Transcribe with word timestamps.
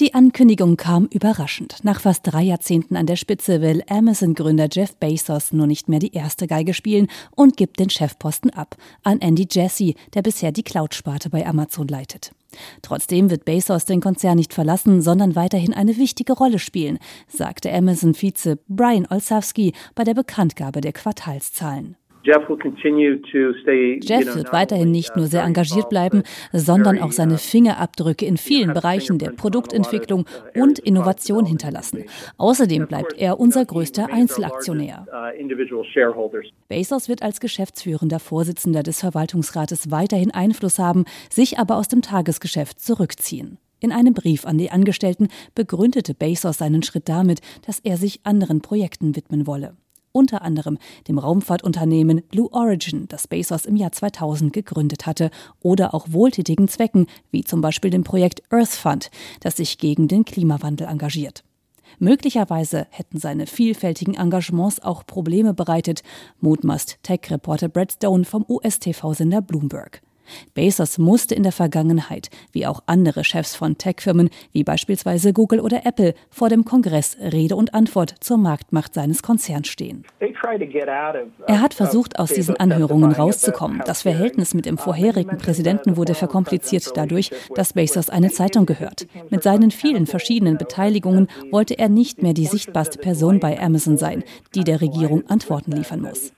Die 0.00 0.12
Ankündigung 0.12 0.76
kam 0.76 1.06
überraschend. 1.06 1.76
Nach 1.84 2.00
fast 2.00 2.22
drei 2.24 2.42
Jahrzehnten 2.42 2.96
an 2.96 3.06
der 3.06 3.14
Spitze 3.14 3.60
will 3.60 3.84
Amazon-Gründer 3.88 4.66
Jeff 4.72 4.96
Bezos 4.96 5.52
nur 5.52 5.68
nicht 5.68 5.88
mehr 5.88 6.00
die 6.00 6.12
erste 6.12 6.48
Geige 6.48 6.74
spielen 6.74 7.06
und 7.36 7.56
gibt 7.56 7.78
den 7.78 7.90
Chefposten 7.90 8.50
ab 8.50 8.76
an 9.04 9.20
Andy 9.20 9.46
Jassy, 9.48 9.94
der 10.14 10.22
bisher 10.22 10.50
die 10.50 10.64
Cloud-Sparte 10.64 11.30
bei 11.30 11.46
Amazon 11.46 11.86
leitet. 11.86 12.32
Trotzdem 12.82 13.30
wird 13.30 13.44
Bezos 13.44 13.84
den 13.84 14.00
Konzern 14.00 14.36
nicht 14.36 14.52
verlassen, 14.52 15.00
sondern 15.00 15.36
weiterhin 15.36 15.72
eine 15.72 15.96
wichtige 15.96 16.32
Rolle 16.32 16.58
spielen, 16.58 16.98
sagte 17.28 17.72
Amazon-Vize 17.72 18.58
Brian 18.66 19.06
Olsavsky 19.08 19.74
bei 19.94 20.02
der 20.02 20.14
Bekanntgabe 20.14 20.80
der 20.80 20.92
Quartalszahlen. 20.92 21.96
Jeff 24.02 24.34
wird 24.34 24.52
weiterhin 24.52 24.90
nicht 24.90 25.14
nur 25.14 25.26
sehr 25.26 25.42
engagiert 25.42 25.90
bleiben, 25.90 26.22
sondern 26.52 26.98
auch 26.98 27.12
seine 27.12 27.36
Fingerabdrücke 27.36 28.24
in 28.24 28.38
vielen 28.38 28.72
Bereichen 28.72 29.18
der 29.18 29.30
Produktentwicklung 29.30 30.24
und 30.54 30.78
Innovation 30.78 31.44
hinterlassen. 31.44 32.04
Außerdem 32.38 32.86
bleibt 32.86 33.12
er 33.18 33.38
unser 33.38 33.66
größter 33.66 34.08
Einzelaktionär. 34.10 35.06
Uh, 35.08 35.32
Bezos 36.68 37.08
wird 37.08 37.22
als 37.22 37.40
geschäftsführender 37.40 38.20
Vorsitzender 38.20 38.82
des 38.82 39.00
Verwaltungsrates 39.00 39.90
weiterhin 39.90 40.30
Einfluss 40.30 40.78
haben, 40.78 41.04
sich 41.28 41.58
aber 41.58 41.76
aus 41.76 41.88
dem 41.88 42.00
Tagesgeschäft 42.00 42.80
zurückziehen. 42.80 43.58
In 43.80 43.92
einem 43.92 44.14
Brief 44.14 44.46
an 44.46 44.56
die 44.56 44.70
Angestellten 44.70 45.28
begründete 45.54 46.14
Bezos 46.14 46.56
seinen 46.56 46.82
Schritt 46.82 47.08
damit, 47.10 47.40
dass 47.66 47.80
er 47.80 47.98
sich 47.98 48.20
anderen 48.24 48.62
Projekten 48.62 49.14
widmen 49.14 49.46
wolle 49.46 49.76
unter 50.14 50.42
anderem 50.42 50.78
dem 51.08 51.18
Raumfahrtunternehmen 51.18 52.22
Blue 52.30 52.50
Origin, 52.52 53.06
das 53.08 53.26
Bezos 53.26 53.66
im 53.66 53.76
Jahr 53.76 53.92
2000 53.92 54.52
gegründet 54.52 55.06
hatte, 55.06 55.30
oder 55.60 55.92
auch 55.92 56.06
wohltätigen 56.10 56.68
Zwecken, 56.68 57.06
wie 57.30 57.44
zum 57.44 57.60
Beispiel 57.60 57.90
dem 57.90 58.04
Projekt 58.04 58.42
Earth 58.50 58.68
Fund, 58.68 59.10
das 59.40 59.56
sich 59.56 59.78
gegen 59.78 60.08
den 60.08 60.24
Klimawandel 60.24 60.86
engagiert. 60.86 61.42
Möglicherweise 61.98 62.86
hätten 62.90 63.18
seine 63.18 63.46
vielfältigen 63.46 64.14
Engagements 64.14 64.80
auch 64.80 65.04
Probleme 65.04 65.52
bereitet, 65.52 66.02
mutmaßt 66.40 66.98
Tech-Reporter 67.02 67.68
Brad 67.68 67.92
Stone 67.92 68.24
vom 68.24 68.44
US-TV-Sender 68.48 69.42
Bloomberg. 69.42 70.00
Bezos 70.54 70.98
musste 70.98 71.34
in 71.34 71.42
der 71.42 71.52
Vergangenheit, 71.52 72.30
wie 72.52 72.66
auch 72.66 72.82
andere 72.86 73.24
Chefs 73.24 73.54
von 73.54 73.78
Tech-Firmen 73.78 74.30
wie 74.52 74.64
beispielsweise 74.64 75.32
Google 75.32 75.60
oder 75.60 75.86
Apple, 75.86 76.14
vor 76.30 76.48
dem 76.48 76.64
Kongress 76.64 77.16
Rede 77.20 77.56
und 77.56 77.74
Antwort 77.74 78.14
zur 78.20 78.38
Marktmacht 78.38 78.94
seines 78.94 79.22
Konzerns 79.22 79.68
stehen. 79.68 80.04
Er 81.46 81.60
hat 81.60 81.74
versucht, 81.74 82.18
aus 82.18 82.32
diesen 82.32 82.56
Anhörungen 82.56 83.12
rauszukommen. 83.12 83.82
Das 83.86 84.02
Verhältnis 84.02 84.54
mit 84.54 84.66
dem 84.66 84.78
vorherigen 84.78 85.38
Präsidenten 85.38 85.96
wurde 85.96 86.14
verkompliziert 86.14 86.92
dadurch, 86.94 87.30
dass 87.54 87.72
Bezos 87.72 88.10
eine 88.10 88.30
Zeitung 88.30 88.66
gehört. 88.66 89.06
Mit 89.30 89.42
seinen 89.42 89.70
vielen 89.70 90.06
verschiedenen 90.06 90.58
Beteiligungen 90.58 91.28
wollte 91.50 91.78
er 91.78 91.88
nicht 91.88 92.22
mehr 92.22 92.34
die 92.34 92.46
sichtbarste 92.46 92.98
Person 92.98 93.40
bei 93.40 93.60
Amazon 93.60 93.96
sein, 93.96 94.24
die 94.54 94.64
der 94.64 94.80
Regierung 94.80 95.26
Antworten 95.28 95.72
liefern 95.72 96.00
muss 96.00 96.32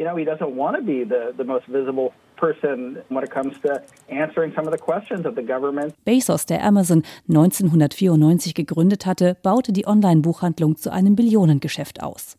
you 0.00 0.06
know, 0.06 0.16
he 0.16 0.24
doesn't 0.24 0.56
want 0.56 0.76
to 0.76 0.82
be 0.82 1.04
the, 1.04 1.34
the 1.36 1.44
most 1.44 1.66
visible 1.66 2.14
person 2.36 3.02
when 3.10 3.22
it 3.22 3.30
comes 3.30 3.54
to 3.60 3.82
answering 4.08 4.50
some 4.54 4.66
of 4.66 4.72
the 4.72 4.78
questions 4.78 5.26
of 5.26 5.34
the 5.34 5.42
government. 5.42 5.94
Bezos, 6.06 6.46
der 6.46 6.64
Amazon 6.64 7.02
1994 7.28 8.54
gegründet 8.54 9.04
hatte, 9.04 9.36
baute 9.42 9.72
die 9.72 9.86
Online-Buchhandlung 9.86 10.76
zu 10.76 10.90
einem 10.90 11.16
Billionengeschäft 11.16 12.02
aus. 12.02 12.38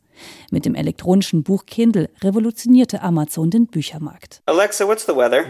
Mit 0.50 0.66
dem 0.66 0.74
elektronischen 0.74 1.44
Buch 1.44 1.68
Kindle 1.68 2.10
revolutionierte 2.24 3.04
Amazon 3.04 3.52
den 3.52 3.68
Büchermarkt. 3.68 4.42
Alexa, 4.48 4.88
what's 4.88 5.06
the 5.06 5.16
weather? 5.16 5.46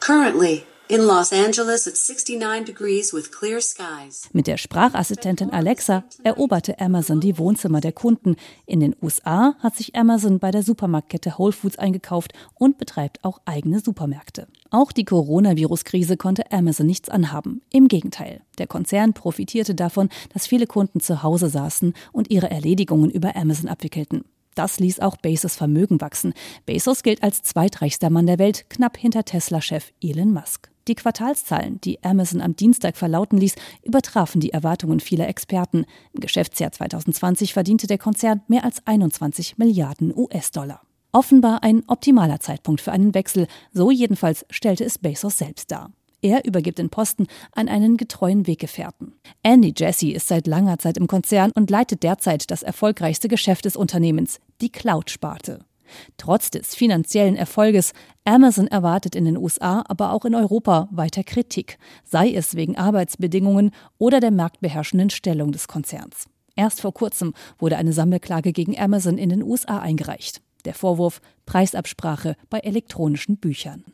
Currently 0.00 0.64
in 0.88 1.00
Los 1.00 1.32
Angeles 1.32 1.86
at 1.86 1.96
69 1.96 2.64
degrees 2.64 3.12
with 3.12 3.30
clear 3.30 3.60
skies. 3.60 4.28
Mit 4.32 4.46
der 4.46 4.56
Sprachassistentin 4.56 5.50
Alexa 5.50 6.04
eroberte 6.22 6.78
Amazon 6.80 7.20
die 7.20 7.38
Wohnzimmer 7.38 7.80
der 7.80 7.92
Kunden. 7.92 8.36
In 8.66 8.80
den 8.80 8.94
USA 9.00 9.54
hat 9.60 9.76
sich 9.76 9.94
Amazon 9.94 10.38
bei 10.38 10.50
der 10.50 10.62
Supermarktkette 10.62 11.38
Whole 11.38 11.52
Foods 11.52 11.78
eingekauft 11.78 12.32
und 12.54 12.78
betreibt 12.78 13.24
auch 13.24 13.40
eigene 13.44 13.80
Supermärkte. 13.80 14.48
Auch 14.70 14.92
die 14.92 15.04
Coronavirus-Krise 15.04 16.16
konnte 16.16 16.50
Amazon 16.50 16.86
nichts 16.86 17.08
anhaben. 17.08 17.62
Im 17.70 17.88
Gegenteil. 17.88 18.40
Der 18.58 18.66
Konzern 18.66 19.12
profitierte 19.12 19.74
davon, 19.74 20.08
dass 20.32 20.46
viele 20.46 20.66
Kunden 20.66 21.00
zu 21.00 21.22
Hause 21.22 21.48
saßen 21.48 21.94
und 22.12 22.30
ihre 22.30 22.50
Erledigungen 22.50 23.10
über 23.10 23.36
Amazon 23.36 23.68
abwickelten. 23.68 24.24
Das 24.54 24.80
ließ 24.80 25.00
auch 25.00 25.16
Bezos 25.16 25.56
Vermögen 25.56 26.00
wachsen. 26.00 26.34
Bezos 26.66 27.02
gilt 27.02 27.22
als 27.22 27.42
zweitreichster 27.42 28.10
Mann 28.10 28.26
der 28.26 28.38
Welt, 28.38 28.68
knapp 28.68 28.96
hinter 28.96 29.24
Tesla-Chef 29.24 29.92
Elon 30.02 30.32
Musk. 30.32 30.71
Die 30.88 30.94
Quartalszahlen, 30.96 31.80
die 31.80 32.02
Amazon 32.02 32.40
am 32.40 32.56
Dienstag 32.56 32.96
verlauten 32.96 33.38
ließ, 33.38 33.54
übertrafen 33.82 34.40
die 34.40 34.52
Erwartungen 34.52 34.98
vieler 34.98 35.28
Experten. 35.28 35.84
Im 36.12 36.20
Geschäftsjahr 36.20 36.72
2020 36.72 37.52
verdiente 37.52 37.86
der 37.86 37.98
Konzern 37.98 38.42
mehr 38.48 38.64
als 38.64 38.84
21 38.86 39.58
Milliarden 39.58 40.12
US-Dollar. 40.16 40.82
Offenbar 41.12 41.62
ein 41.62 41.84
optimaler 41.86 42.40
Zeitpunkt 42.40 42.80
für 42.80 42.90
einen 42.90 43.14
Wechsel, 43.14 43.46
so 43.72 43.90
jedenfalls 43.90 44.44
stellte 44.50 44.84
es 44.84 44.98
Bezos 44.98 45.38
selbst 45.38 45.70
dar. 45.70 45.92
Er 46.22 46.44
übergibt 46.44 46.78
den 46.78 46.88
Posten 46.88 47.26
an 47.52 47.68
einen 47.68 47.96
getreuen 47.96 48.46
Weggefährten. 48.46 49.14
Andy 49.42 49.74
Jassy 49.76 50.10
ist 50.10 50.28
seit 50.28 50.46
langer 50.46 50.78
Zeit 50.78 50.96
im 50.96 51.08
Konzern 51.08 51.50
und 51.54 51.68
leitet 51.68 52.04
derzeit 52.04 52.50
das 52.50 52.62
erfolgreichste 52.62 53.28
Geschäft 53.28 53.64
des 53.64 53.76
Unternehmens, 53.76 54.40
die 54.60 54.70
Cloud-Sparte. 54.70 55.64
Trotz 56.16 56.50
des 56.50 56.74
finanziellen 56.74 57.36
Erfolges, 57.36 57.92
Amazon 58.24 58.68
erwartet 58.68 59.14
in 59.14 59.24
den 59.24 59.36
USA, 59.36 59.84
aber 59.88 60.12
auch 60.12 60.24
in 60.24 60.34
Europa 60.34 60.88
weiter 60.90 61.24
Kritik, 61.24 61.78
sei 62.04 62.32
es 62.32 62.54
wegen 62.54 62.76
Arbeitsbedingungen 62.76 63.70
oder 63.98 64.20
der 64.20 64.30
marktbeherrschenden 64.30 65.10
Stellung 65.10 65.52
des 65.52 65.68
Konzerns. 65.68 66.26
Erst 66.54 66.80
vor 66.80 66.92
kurzem 66.92 67.32
wurde 67.58 67.76
eine 67.76 67.92
Sammelklage 67.92 68.52
gegen 68.52 68.78
Amazon 68.78 69.18
in 69.18 69.30
den 69.30 69.42
USA 69.42 69.78
eingereicht. 69.78 70.42
Der 70.64 70.74
Vorwurf 70.74 71.20
Preisabsprache 71.46 72.36
bei 72.50 72.58
elektronischen 72.58 73.38
Büchern. 73.38 73.84